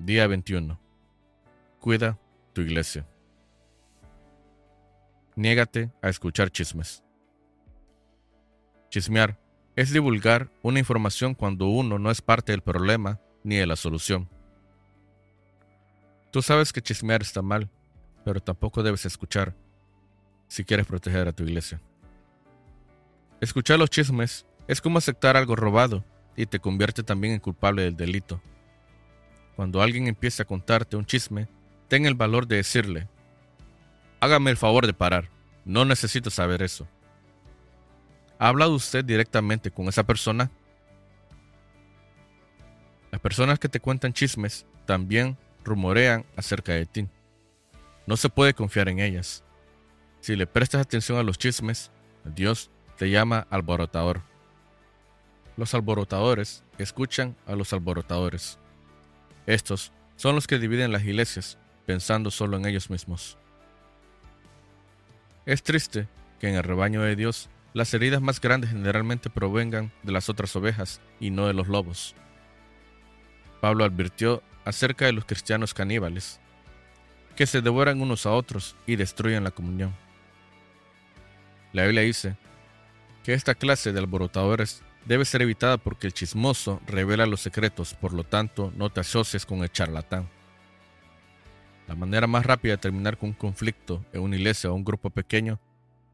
Día 0.00 0.26
21. 0.26 0.78
Cuida 1.78 2.18
tu 2.52 2.62
iglesia. 2.62 3.06
Niégate 5.36 5.92
a 6.02 6.08
escuchar 6.08 6.50
chismes. 6.50 7.04
Chismear 8.90 9.38
es 9.76 9.92
divulgar 9.92 10.50
una 10.62 10.80
información 10.80 11.34
cuando 11.34 11.68
uno 11.68 12.00
no 12.00 12.10
es 12.10 12.20
parte 12.20 12.50
del 12.50 12.62
problema 12.62 13.20
ni 13.44 13.54
de 13.56 13.66
la 13.66 13.76
solución. 13.76 14.28
Tú 16.32 16.42
sabes 16.42 16.72
que 16.72 16.82
chismear 16.82 17.22
está 17.22 17.40
mal, 17.40 17.70
pero 18.24 18.40
tampoco 18.40 18.82
debes 18.82 19.06
escuchar 19.06 19.54
si 20.48 20.64
quieres 20.64 20.86
proteger 20.86 21.28
a 21.28 21.32
tu 21.32 21.44
iglesia. 21.44 21.80
Escuchar 23.40 23.78
los 23.78 23.90
chismes 23.90 24.44
es 24.70 24.80
como 24.80 24.98
aceptar 24.98 25.36
algo 25.36 25.56
robado 25.56 26.04
y 26.36 26.46
te 26.46 26.60
convierte 26.60 27.02
también 27.02 27.34
en 27.34 27.40
culpable 27.40 27.82
del 27.82 27.96
delito. 27.96 28.40
Cuando 29.56 29.82
alguien 29.82 30.06
empieza 30.06 30.44
a 30.44 30.46
contarte 30.46 30.96
un 30.96 31.04
chisme, 31.04 31.48
ten 31.88 32.06
el 32.06 32.14
valor 32.14 32.46
de 32.46 32.54
decirle, 32.54 33.08
hágame 34.20 34.52
el 34.52 34.56
favor 34.56 34.86
de 34.86 34.92
parar, 34.92 35.28
no 35.64 35.84
necesito 35.84 36.30
saber 36.30 36.62
eso. 36.62 36.86
¿Ha 38.38 38.46
hablado 38.46 38.72
usted 38.74 39.04
directamente 39.04 39.72
con 39.72 39.88
esa 39.88 40.04
persona? 40.04 40.52
Las 43.10 43.20
personas 43.20 43.58
que 43.58 43.68
te 43.68 43.80
cuentan 43.80 44.12
chismes 44.12 44.66
también 44.86 45.36
rumorean 45.64 46.24
acerca 46.36 46.74
de 46.74 46.86
ti. 46.86 47.08
No 48.06 48.16
se 48.16 48.28
puede 48.28 48.54
confiar 48.54 48.88
en 48.88 49.00
ellas. 49.00 49.42
Si 50.20 50.36
le 50.36 50.46
prestas 50.46 50.80
atención 50.80 51.18
a 51.18 51.24
los 51.24 51.38
chismes, 51.38 51.90
Dios 52.24 52.70
te 52.96 53.10
llama 53.10 53.48
alborotador. 53.50 54.29
Los 55.60 55.74
alborotadores 55.74 56.64
escuchan 56.78 57.36
a 57.46 57.54
los 57.54 57.74
alborotadores. 57.74 58.58
Estos 59.44 59.92
son 60.16 60.34
los 60.34 60.46
que 60.46 60.58
dividen 60.58 60.90
las 60.90 61.04
iglesias 61.04 61.58
pensando 61.84 62.30
solo 62.30 62.56
en 62.56 62.64
ellos 62.64 62.88
mismos. 62.88 63.36
Es 65.44 65.62
triste 65.62 66.08
que 66.38 66.48
en 66.48 66.54
el 66.54 66.62
rebaño 66.62 67.02
de 67.02 67.14
Dios 67.14 67.50
las 67.74 67.92
heridas 67.92 68.22
más 68.22 68.40
grandes 68.40 68.70
generalmente 68.70 69.28
provengan 69.28 69.92
de 70.02 70.12
las 70.12 70.30
otras 70.30 70.56
ovejas 70.56 71.02
y 71.20 71.28
no 71.28 71.46
de 71.46 71.52
los 71.52 71.68
lobos. 71.68 72.14
Pablo 73.60 73.84
advirtió 73.84 74.42
acerca 74.64 75.04
de 75.04 75.12
los 75.12 75.26
cristianos 75.26 75.74
caníbales, 75.74 76.40
que 77.36 77.44
se 77.44 77.60
devoran 77.60 78.00
unos 78.00 78.24
a 78.24 78.30
otros 78.30 78.76
y 78.86 78.96
destruyen 78.96 79.44
la 79.44 79.50
comunión. 79.50 79.94
La 81.74 81.84
Biblia 81.84 82.00
dice 82.00 82.38
que 83.24 83.34
esta 83.34 83.54
clase 83.54 83.92
de 83.92 83.98
alborotadores 83.98 84.82
debe 85.04 85.24
ser 85.24 85.42
evitada 85.42 85.78
porque 85.78 86.06
el 86.06 86.12
chismoso 86.12 86.80
revela 86.86 87.26
los 87.26 87.40
secretos, 87.40 87.94
por 87.94 88.12
lo 88.12 88.24
tanto 88.24 88.72
no 88.76 88.90
te 88.90 89.00
asocies 89.00 89.46
con 89.46 89.62
el 89.62 89.72
charlatán. 89.72 90.28
La 91.88 91.94
manera 91.96 92.26
más 92.26 92.46
rápida 92.46 92.74
de 92.74 92.78
terminar 92.78 93.18
con 93.18 93.30
un 93.30 93.34
conflicto 93.34 94.04
en 94.12 94.20
una 94.22 94.36
iglesia 94.36 94.70
o 94.70 94.74
un 94.74 94.84
grupo 94.84 95.10
pequeño 95.10 95.58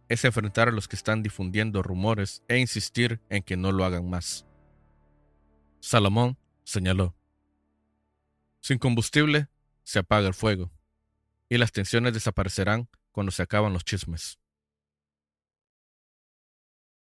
es 0.09 0.25
enfrentar 0.25 0.69
a 0.69 0.73
los 0.73 0.89
que 0.89 0.97
están 0.97 1.23
difundiendo 1.23 1.83
rumores 1.83 2.43
e 2.49 2.59
insistir 2.59 3.21
en 3.29 3.43
que 3.43 3.57
no 3.57 3.73
lo 3.73 3.85
hagan 3.85 4.09
más. 4.09 4.47
Salomón 5.81 6.39
señaló, 6.65 7.15
sin 8.61 8.79
combustible 8.79 9.49
se 9.85 10.01
apaga 10.01 10.27
el 10.27 10.35
fuego, 10.35 10.73
y 11.49 11.59
las 11.59 11.73
tensiones 11.73 12.15
desaparecerán 12.15 12.89
cuando 13.13 13.31
se 13.31 13.43
acaban 13.43 13.73
los 13.73 13.85
chismes. 13.85 14.39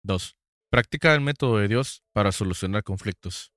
2. 0.03 0.37
Practica 0.75 1.13
el 1.13 1.21
método 1.21 1.59
de 1.59 1.69
Dios 1.69 2.03
para 2.11 2.33
solucionar 2.33 2.83
conflictos. 2.83 3.53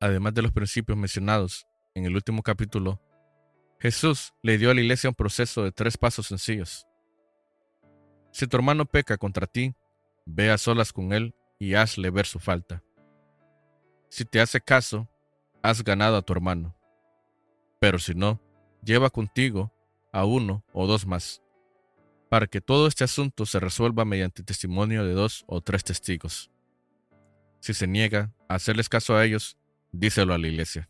Además 0.00 0.32
de 0.32 0.40
los 0.40 0.50
principios 0.50 0.96
mencionados 0.96 1.66
en 1.94 2.06
el 2.06 2.14
último 2.14 2.42
capítulo, 2.42 2.98
Jesús 3.80 4.32
le 4.40 4.56
dio 4.56 4.70
a 4.70 4.74
la 4.74 4.80
iglesia 4.80 5.10
un 5.10 5.14
proceso 5.14 5.62
de 5.62 5.72
tres 5.72 5.98
pasos 5.98 6.28
sencillos. 6.28 6.86
Si 8.32 8.46
tu 8.46 8.56
hermano 8.56 8.86
peca 8.86 9.18
contra 9.18 9.46
ti, 9.46 9.74
ve 10.24 10.50
a 10.50 10.56
solas 10.56 10.90
con 10.90 11.12
él 11.12 11.34
y 11.58 11.74
hazle 11.74 12.08
ver 12.08 12.24
su 12.24 12.38
falta. 12.38 12.82
Si 14.08 14.24
te 14.24 14.40
hace 14.40 14.62
caso, 14.62 15.06
has 15.62 15.84
ganado 15.84 16.16
a 16.16 16.22
tu 16.22 16.32
hermano. 16.32 16.74
Pero 17.78 17.98
si 17.98 18.14
no, 18.14 18.40
lleva 18.82 19.10
contigo 19.10 19.70
a 20.14 20.24
uno 20.24 20.64
o 20.72 20.86
dos 20.86 21.04
más 21.04 21.42
para 22.30 22.46
que 22.46 22.60
todo 22.60 22.86
este 22.86 23.02
asunto 23.02 23.44
se 23.44 23.58
resuelva 23.58 24.04
mediante 24.04 24.44
testimonio 24.44 25.04
de 25.04 25.12
dos 25.14 25.44
o 25.48 25.60
tres 25.60 25.82
testigos. 25.82 26.48
Si 27.58 27.74
se 27.74 27.88
niega 27.88 28.32
a 28.48 28.54
hacerles 28.54 28.88
caso 28.88 29.16
a 29.16 29.24
ellos, 29.24 29.58
díselo 29.90 30.32
a 30.32 30.38
la 30.38 30.46
iglesia. 30.46 30.88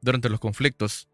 Durante 0.00 0.28
los 0.28 0.38
conflictos, 0.38 1.08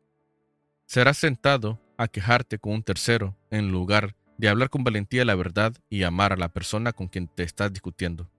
serás 0.85 1.16
sentado 1.16 1.80
a 1.97 2.09
quejarte 2.09 2.59
con 2.59 2.75
un 2.75 2.83
tercero 2.83 3.35
en 3.50 3.73
lugar 3.73 4.14
de 4.37 4.50
hablar 4.50 4.68
con 4.68 4.85
valentía 4.85 5.25
la 5.25 5.35
verdad 5.35 5.75
y 5.88 6.02
amar 6.02 6.35
a 6.35 6.37
la 6.37 6.50
persona 6.50 6.92
con 6.92 7.09
quien 7.09 7.26
te 7.26 7.42
estás 7.42 7.73
discutiendo. 7.73 8.30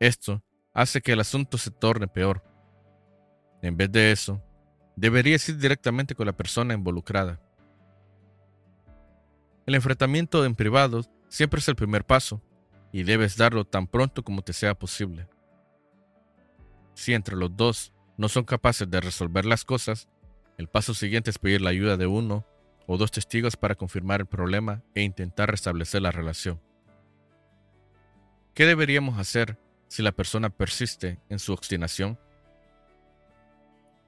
Esto 0.00 0.42
hace 0.74 1.00
que 1.00 1.12
el 1.12 1.20
asunto 1.20 1.56
se 1.56 1.70
torne 1.70 2.08
peor. 2.08 2.42
En 3.62 3.76
vez 3.76 3.92
de 3.92 4.10
eso, 4.10 4.42
deberías 4.96 5.48
ir 5.48 5.58
directamente 5.58 6.14
con 6.14 6.26
la 6.26 6.36
persona 6.36 6.74
involucrada. 6.74 7.40
El 9.66 9.74
enfrentamiento 9.74 10.44
en 10.44 10.54
privado 10.54 11.02
siempre 11.28 11.60
es 11.60 11.68
el 11.68 11.76
primer 11.76 12.04
paso 12.04 12.42
y 12.92 13.02
debes 13.02 13.36
darlo 13.36 13.64
tan 13.64 13.86
pronto 13.86 14.24
como 14.24 14.42
te 14.42 14.52
sea 14.52 14.74
posible. 14.74 15.28
Si 16.94 17.12
entre 17.12 17.36
los 17.36 17.54
dos 17.56 17.92
no 18.16 18.28
son 18.28 18.44
capaces 18.44 18.90
de 18.90 19.00
resolver 19.00 19.44
las 19.44 19.64
cosas, 19.64 20.08
el 20.56 20.68
paso 20.68 20.94
siguiente 20.94 21.30
es 21.30 21.38
pedir 21.38 21.60
la 21.60 21.70
ayuda 21.70 21.96
de 21.96 22.06
uno 22.06 22.46
o 22.86 22.96
dos 22.96 23.10
testigos 23.10 23.56
para 23.56 23.74
confirmar 23.74 24.20
el 24.20 24.26
problema 24.26 24.82
e 24.94 25.02
intentar 25.02 25.50
restablecer 25.50 26.00
la 26.00 26.12
relación. 26.12 26.60
¿Qué 28.54 28.64
deberíamos 28.64 29.18
hacer 29.18 29.58
si 29.88 30.02
la 30.02 30.12
persona 30.12 30.48
persiste 30.48 31.18
en 31.28 31.38
su 31.38 31.52
obstinación? 31.52 32.18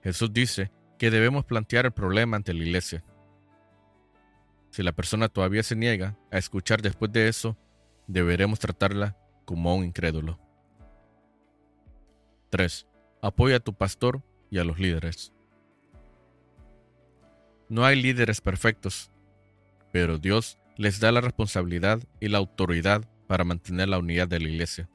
Jesús 0.03 0.33
dice 0.33 0.71
que 0.99 1.11
debemos 1.11 1.45
plantear 1.45 1.87
el 1.87 1.93
problema 1.93 2.37
ante 2.37 2.53
la 2.53 2.65
iglesia. 2.65 3.05
Si 4.71 4.83
la 4.83 4.93
persona 4.93 5.29
todavía 5.29 5.63
se 5.63 5.77
niega 5.77 6.17
a 6.31 6.39
escuchar 6.39 6.83
después 6.83 7.13
de 7.13 7.29
eso, 7.29 7.57
deberemos 8.07 8.59
tratarla 8.59 9.17
como 9.45 9.75
un 9.75 9.85
incrédulo. 9.85 10.39
3. 12.51 12.87
Apoya 13.23 13.57
a 13.57 13.61
tu 13.61 13.75
pastor 13.75 14.23
y 14.51 14.59
a 14.59 14.65
los 14.65 14.79
líderes. 14.79 15.33
No 17.69 17.85
hay 17.85 18.01
líderes 18.01 18.41
perfectos, 18.41 19.11
pero 19.93 20.19
Dios 20.19 20.59
les 20.77 21.01
da 21.01 21.13
la 21.13 21.21
responsabilidad 21.21 22.01
y 22.21 22.29
la 22.29 22.39
autoridad 22.39 23.05
para 23.27 23.45
mantener 23.45 23.89
la 23.89 23.99
unidad 23.99 24.29
de 24.29 24.41
la 24.41 24.49
iglesia. 24.49 24.89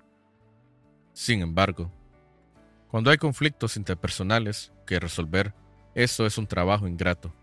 Sin 1.13 1.41
embargo, 1.41 1.91
cuando 2.89 3.11
hay 3.11 3.17
conflictos 3.17 3.77
interpersonales 3.77 4.71
que 4.87 4.99
resolver, 4.99 5.53
eso 5.95 6.25
es 6.25 6.37
un 6.37 6.47
trabajo 6.47 6.87
ingrato. 6.87 7.33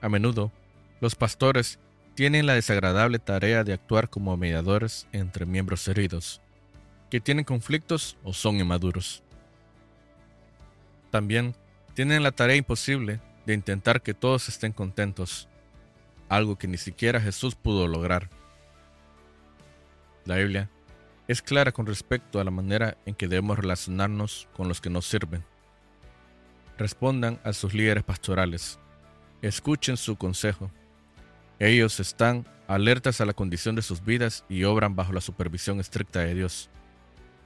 A 0.00 0.08
menudo, 0.08 0.52
los 1.00 1.14
pastores 1.14 1.78
tienen 2.14 2.46
la 2.46 2.54
desagradable 2.54 3.18
tarea 3.18 3.64
de 3.64 3.72
actuar 3.72 4.08
como 4.08 4.36
mediadores 4.36 5.06
entre 5.12 5.44
miembros 5.44 5.86
heridos, 5.88 6.40
que 7.10 7.20
tienen 7.20 7.44
conflictos 7.44 8.16
o 8.22 8.32
son 8.32 8.58
inmaduros. 8.58 9.22
También 11.10 11.54
tienen 11.94 12.22
la 12.22 12.32
tarea 12.32 12.56
imposible 12.56 13.20
de 13.44 13.54
intentar 13.54 14.02
que 14.02 14.14
todos 14.14 14.48
estén 14.48 14.72
contentos, 14.72 15.48
algo 16.28 16.56
que 16.56 16.68
ni 16.68 16.78
siquiera 16.78 17.20
Jesús 17.20 17.54
pudo 17.54 17.86
lograr. 17.86 18.30
La 20.24 20.36
Biblia 20.36 20.70
es 21.28 21.42
clara 21.42 21.72
con 21.72 21.86
respecto 21.86 22.40
a 22.40 22.44
la 22.44 22.50
manera 22.50 22.96
en 23.06 23.14
que 23.14 23.28
debemos 23.28 23.58
relacionarnos 23.58 24.48
con 24.52 24.68
los 24.68 24.80
que 24.80 24.90
nos 24.90 25.06
sirven. 25.06 25.44
Respondan 26.78 27.40
a 27.42 27.52
sus 27.52 27.72
líderes 27.72 28.04
pastorales. 28.04 28.78
Escuchen 29.42 29.96
su 29.96 30.16
consejo. 30.16 30.70
Ellos 31.58 32.00
están 32.00 32.46
alertas 32.68 33.20
a 33.20 33.24
la 33.24 33.32
condición 33.32 33.76
de 33.76 33.82
sus 33.82 34.04
vidas 34.04 34.44
y 34.48 34.64
obran 34.64 34.94
bajo 34.94 35.12
la 35.12 35.20
supervisión 35.20 35.80
estricta 35.80 36.20
de 36.20 36.34
Dios. 36.34 36.68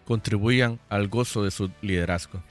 Contribuyan 0.05 0.81
al 0.89 1.09
gozo 1.09 1.45
de 1.45 1.51
su 1.51 1.71
liderazgo. 1.81 2.43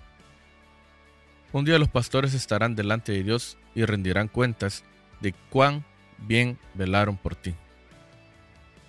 Un 1.52 1.66
día 1.66 1.80
los 1.80 1.90
pastores 1.90 2.34
estarán 2.34 2.76
delante 2.76 3.12
de 3.12 3.24
Dios 3.24 3.58
y 3.76 3.84
rendirán 3.84 4.28
cuentas 4.28 4.84
de 5.20 5.34
cuán 5.50 5.84
bien 6.20 6.58
velaron 6.76 7.18
por 7.18 7.36
ti. 7.36 7.56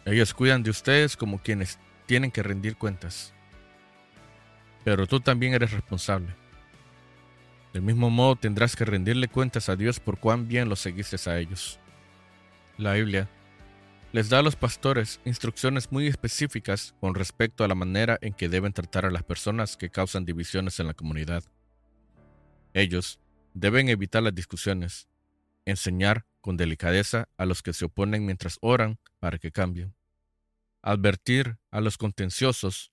Ellos 0.05 0.35
cuidan 0.35 0.63
de 0.63 0.71
ustedes 0.71 1.17
como 1.17 1.39
quienes 1.39 1.79
tienen 2.07 2.31
que 2.31 2.43
rendir 2.43 2.77
cuentas. 2.77 3.33
Pero 4.85 5.07
tú 5.07 5.21
también 5.21 5.55
eres 5.55 5.73
responsable. 5.73 6.29
Del 7.73 7.83
mismo 7.83 8.11
modo 8.11 8.37
tendrás 8.37 8.75
que 8.75 8.85
rendirle 8.85 9.29
cuentas 9.29 9.69
a 9.69 9.77
Dios 9.77 10.01
por 10.01 10.19
cuán 10.19 10.49
bien 10.49 10.69
los 10.69 10.81
seguiste 10.81 11.17
a 11.31 11.39
ellos. 11.39 11.79
La 12.79 12.95
Biblia 12.95 13.29
les 14.13 14.29
da 14.29 14.41
a 14.41 14.43
los 14.43 14.57
pastores 14.57 15.21
instrucciones 15.25 15.93
muy 15.93 16.09
específicas 16.09 16.95
con 17.01 17.15
respecto 17.15 17.63
a 17.63 17.69
la 17.69 17.77
manera 17.77 18.19
en 18.23 18.33
que 18.33 18.49
deben 18.49 18.73
tratar 18.73 19.07
a 19.07 19.11
las 19.11 19.23
personas 19.23 19.77
que 19.77 19.91
causan 19.91 20.25
divisiones 20.25 20.81
en 20.81 20.89
la 20.89 20.95
comunidad. 20.95 21.45
Ellos 22.75 23.21
deben 23.55 23.89
evitar 23.89 24.23
las 24.23 24.35
discusiones, 24.35 25.09
enseñar 25.65 26.27
con 26.41 26.57
delicadeza 26.57 27.29
a 27.37 27.47
los 27.47 27.63
que 27.63 27.73
se 27.73 27.85
oponen 27.85 28.27
mientras 28.27 28.59
oran 28.63 28.99
para 29.21 29.39
que 29.39 29.53
cambien, 29.53 29.95
advertir 30.83 31.59
a 31.71 31.81
los 31.81 31.97
contenciosos, 31.97 32.91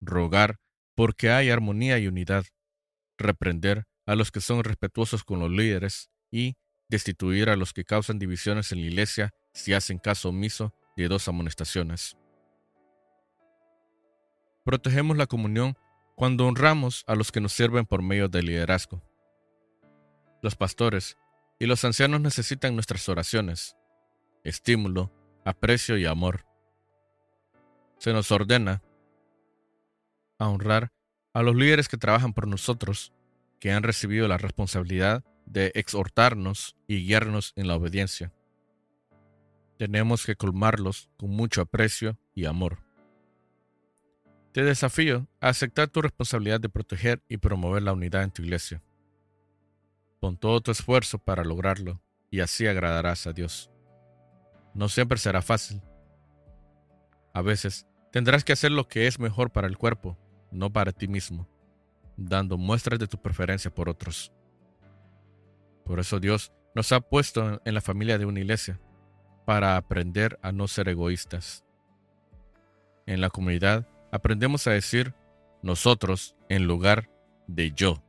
rogar 0.00 0.60
porque 0.94 1.30
hay 1.30 1.50
armonía 1.50 1.98
y 1.98 2.06
unidad, 2.06 2.44
reprender 3.18 3.86
a 4.06 4.14
los 4.14 4.30
que 4.30 4.40
son 4.40 4.64
respetuosos 4.64 5.24
con 5.24 5.40
los 5.40 5.50
líderes 5.50 6.10
y 6.30 6.56
destituir 6.88 7.48
a 7.48 7.56
los 7.56 7.72
que 7.72 7.84
causan 7.84 8.18
divisiones 8.18 8.72
en 8.72 8.80
la 8.80 8.86
iglesia 8.86 9.30
si 9.52 9.72
hacen 9.72 9.98
caso 9.98 10.28
omiso 10.28 10.74
de 10.96 11.08
dos 11.08 11.28
amonestaciones. 11.28 12.16
Protegemos 14.64 15.16
la 15.16 15.26
comunión 15.26 15.76
cuando 16.14 16.46
honramos 16.46 17.04
a 17.06 17.14
los 17.14 17.32
que 17.32 17.40
nos 17.40 17.52
sirven 17.52 17.86
por 17.86 18.02
medio 18.02 18.28
del 18.28 18.46
liderazgo. 18.46 19.02
Los 20.42 20.56
pastores 20.56 21.16
y 21.58 21.66
los 21.66 21.84
ancianos 21.84 22.20
necesitan 22.20 22.74
nuestras 22.74 23.08
oraciones, 23.08 23.76
estímulo, 24.42 25.12
aprecio 25.44 25.96
y 25.98 26.06
amor. 26.06 26.46
Se 27.98 28.12
nos 28.12 28.30
ordena 28.30 28.82
a 30.38 30.48
honrar 30.48 30.92
a 31.32 31.42
los 31.42 31.54
líderes 31.54 31.88
que 31.88 31.96
trabajan 31.96 32.32
por 32.32 32.46
nosotros, 32.46 33.12
que 33.64 33.72
han 33.72 33.82
recibido 33.82 34.28
la 34.28 34.36
responsabilidad 34.36 35.24
de 35.46 35.72
exhortarnos 35.74 36.76
y 36.86 37.06
guiarnos 37.06 37.54
en 37.56 37.66
la 37.66 37.76
obediencia. 37.76 38.30
Tenemos 39.78 40.26
que 40.26 40.36
colmarlos 40.36 41.08
con 41.16 41.30
mucho 41.30 41.62
aprecio 41.62 42.18
y 42.34 42.44
amor. 42.44 42.80
Te 44.52 44.64
desafío 44.64 45.28
a 45.40 45.48
aceptar 45.48 45.88
tu 45.88 46.02
responsabilidad 46.02 46.60
de 46.60 46.68
proteger 46.68 47.22
y 47.26 47.38
promover 47.38 47.82
la 47.82 47.94
unidad 47.94 48.24
en 48.24 48.32
tu 48.32 48.42
iglesia. 48.42 48.82
Pon 50.20 50.36
todo 50.36 50.60
tu 50.60 50.70
esfuerzo 50.70 51.16
para 51.16 51.42
lograrlo 51.42 52.02
y 52.30 52.40
así 52.40 52.66
agradarás 52.66 53.26
a 53.26 53.32
Dios. 53.32 53.70
No 54.74 54.90
siempre 54.90 55.16
será 55.16 55.40
fácil. 55.40 55.80
A 57.32 57.40
veces 57.40 57.86
tendrás 58.12 58.44
que 58.44 58.52
hacer 58.52 58.72
lo 58.72 58.88
que 58.88 59.06
es 59.06 59.18
mejor 59.18 59.52
para 59.52 59.68
el 59.68 59.78
cuerpo, 59.78 60.18
no 60.50 60.70
para 60.70 60.92
ti 60.92 61.08
mismo, 61.08 61.48
dando 62.16 62.56
muestras 62.56 62.98
de 62.98 63.06
tu 63.06 63.18
preferencia 63.18 63.72
por 63.72 63.88
otros. 63.88 64.32
Por 65.84 66.00
eso 66.00 66.20
Dios 66.20 66.52
nos 66.74 66.92
ha 66.92 67.00
puesto 67.00 67.60
en 67.64 67.74
la 67.74 67.80
familia 67.80 68.18
de 68.18 68.26
una 68.26 68.40
iglesia, 68.40 68.80
para 69.44 69.76
aprender 69.76 70.38
a 70.42 70.52
no 70.52 70.68
ser 70.68 70.88
egoístas. 70.88 71.64
En 73.06 73.20
la 73.20 73.30
comunidad 73.30 73.86
aprendemos 74.10 74.66
a 74.66 74.72
decir 74.72 75.14
nosotros 75.62 76.36
en 76.48 76.66
lugar 76.66 77.10
de 77.46 77.72
yo 77.72 78.02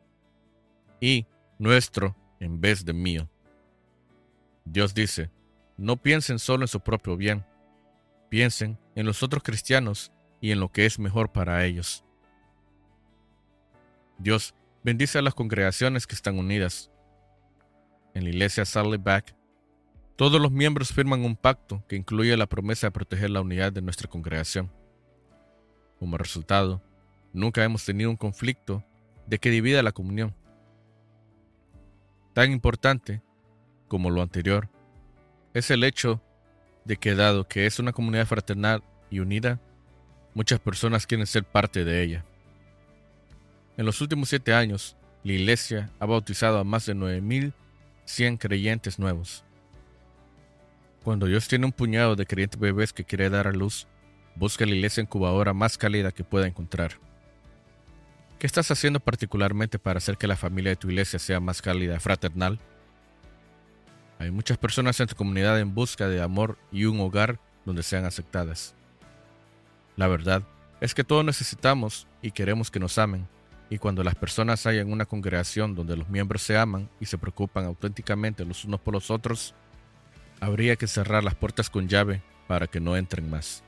y 1.02 1.28
nuestro 1.60 2.16
en 2.40 2.62
vez 2.62 2.86
de 2.86 2.94
mío. 2.94 3.30
Dios 4.64 4.94
dice, 4.94 5.30
no 5.78 5.98
piensen 5.98 6.40
solo 6.40 6.64
en 6.64 6.68
su 6.70 6.80
propio 6.80 7.18
bien, 7.18 7.46
piensen 8.30 8.80
en 8.96 9.06
los 9.06 9.24
otros 9.24 9.44
cristianos 9.44 10.12
y 10.40 10.52
en 10.52 10.60
lo 10.60 10.72
que 10.72 10.86
es 10.86 11.00
mejor 11.00 11.32
para 11.32 11.66
ellos. 11.66 12.05
Dios 14.18 14.56
bendice 14.84 15.20
a 15.20 15.22
las 15.22 15.34
congregaciones 15.34 16.08
que 16.08 16.16
están 16.16 16.38
unidas. 16.38 16.92
En 18.14 18.24
la 18.24 18.30
iglesia 18.30 18.64
Back 19.00 19.36
todos 20.16 20.40
los 20.40 20.52
miembros 20.52 20.94
firman 20.94 21.26
un 21.26 21.36
pacto 21.36 21.84
que 21.90 21.98
incluye 21.98 22.38
la 22.38 22.48
promesa 22.48 22.88
de 22.88 22.92
proteger 22.92 23.30
la 23.30 23.42
unidad 23.42 23.74
de 23.74 23.82
nuestra 23.82 24.10
congregación. 24.10 24.72
Como 26.00 26.18
resultado, 26.18 26.82
nunca 27.34 27.66
hemos 27.66 27.84
tenido 27.84 28.10
un 28.10 28.16
conflicto 28.16 28.82
de 29.28 29.40
que 29.40 29.50
divida 29.50 29.84
la 29.84 29.92
comunión. 29.92 30.34
Tan 32.34 32.52
importante 32.54 33.22
como 33.90 34.10
lo 34.10 34.22
anterior 34.22 34.70
es 35.54 35.70
el 35.70 35.84
hecho 35.84 36.22
de 36.86 36.96
que 36.96 37.16
dado 37.16 37.48
que 37.48 37.66
es 37.66 37.80
una 37.80 37.92
comunidad 37.92 38.26
fraternal 38.26 38.84
y 39.10 39.20
unida, 39.20 39.60
muchas 40.34 40.60
personas 40.60 41.08
quieren 41.08 41.28
ser 41.28 41.44
parte 41.44 41.84
de 41.84 42.04
ella. 42.04 42.26
En 43.78 43.86
los 43.86 44.00
últimos 44.02 44.30
siete 44.30 44.54
años, 44.54 44.96
la 45.24 45.34
Iglesia 45.34 45.90
ha 46.00 46.06
bautizado 46.06 46.60
a 46.60 46.64
más 46.64 46.86
de 46.86 46.96
9.100 46.96 48.38
creyentes 48.38 49.00
nuevos. 49.00 49.44
Cuando 51.04 51.26
Dios 51.26 51.48
tiene 51.48 51.66
un 51.66 51.72
puñado 51.72 52.16
de 52.16 52.26
creyentes 52.26 52.60
bebés 52.60 52.94
que 52.94 53.04
quiere 53.04 53.30
dar 53.30 53.48
a 53.48 53.52
luz, 53.52 53.88
busca 54.36 54.66
la 54.66 54.74
iglesia 54.74 55.04
incubadora 55.04 55.54
más 55.54 55.78
cálida 55.78 56.12
que 56.12 56.24
pueda 56.24 56.48
encontrar. 56.48 56.94
¿Qué 58.40 58.48
estás 58.48 58.72
haciendo 58.72 59.00
particularmente 59.00 59.78
para 59.78 59.98
hacer 59.98 60.18
que 60.18 60.28
la 60.28 60.36
familia 60.36 60.72
de 60.72 60.76
tu 60.78 60.90
iglesia 60.90 61.20
sea 61.20 61.40
más 61.40 61.62
cálida, 61.62 62.00
fraternal? 62.00 62.60
Hay 64.20 64.32
muchas 64.32 64.58
personas 64.58 65.00
en 65.00 65.08
tu 65.08 65.16
comunidad 65.16 65.60
en 65.60 65.76
busca 65.76 66.08
de 66.08 66.22
amor 66.22 66.58
y 66.72 66.86
un 66.86 67.00
hogar 67.00 67.40
donde 67.66 67.84
sean 67.84 68.06
aceptadas. 68.06 68.74
La 69.98 70.08
verdad 70.08 70.44
es 70.82 70.94
que 70.94 71.04
todos 71.04 71.24
necesitamos 71.24 72.08
y 72.22 72.32
queremos 72.32 72.72
que 72.72 72.80
nos 72.80 72.98
amen, 72.98 73.28
y 73.70 73.78
cuando 73.78 74.04
las 74.04 74.16
personas 74.16 74.66
hayan 74.66 74.92
una 74.92 75.06
congregación 75.06 75.76
donde 75.76 75.98
los 75.98 76.10
miembros 76.10 76.44
se 76.44 76.58
aman 76.58 76.90
y 77.00 77.06
se 77.06 77.18
preocupan 77.18 77.66
auténticamente 77.66 78.46
los 78.46 78.64
unos 78.66 78.80
por 78.80 78.94
los 78.94 79.10
otros, 79.10 79.56
habría 80.40 80.76
que 80.76 80.88
cerrar 80.88 81.24
las 81.24 81.36
puertas 81.36 81.70
con 81.70 81.88
llave 81.88 82.22
para 82.48 82.68
que 82.68 82.80
no 82.80 82.96
entren 82.96 83.30
más. 83.30 83.64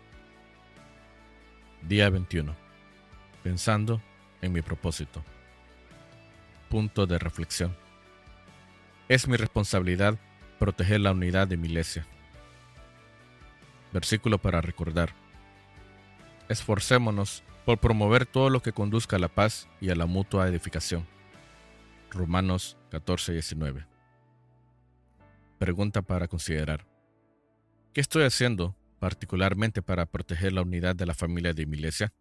Día 1.81 2.09
21. 2.09 2.55
Pensando 3.43 4.01
en 4.41 4.53
mi 4.53 4.61
propósito. 4.61 5.23
Punto 6.69 7.07
de 7.07 7.17
reflexión. 7.17 7.75
Es 9.09 9.27
mi 9.27 9.37
responsabilidad 9.37 10.19
proteger 10.59 10.99
la 10.99 11.11
unidad 11.11 11.47
de 11.47 11.57
mi 11.57 11.67
iglesia. 11.67 12.05
Versículo 13.93 14.37
para 14.37 14.61
recordar. 14.61 15.13
Esforcémonos 16.49 17.43
por 17.67 17.79
promover 17.79 18.25
todo 18.25 18.49
lo 18.49 18.61
que 18.61 18.71
conduzca 18.71 19.17
a 19.17 19.19
la 19.19 19.27
paz 19.27 19.67
y 19.81 19.89
a 19.89 19.95
la 19.95 20.05
mutua 20.05 20.47
edificación. 20.47 21.05
Romanos 22.11 22.77
14:19 22.91 23.85
Pregunta 25.59 26.01
para 26.01 26.29
considerar. 26.29 26.87
¿Qué 27.91 27.99
estoy 27.99 28.23
haciendo 28.23 28.73
particularmente 28.99 29.81
para 29.81 30.05
proteger 30.05 30.53
la 30.53 30.61
unidad 30.61 30.95
de 30.95 31.07
la 31.07 31.13
familia 31.13 31.51
de 31.51 31.65
mi 31.65 31.75
iglesia? 31.75 32.13